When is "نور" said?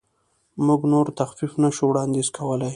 0.91-1.07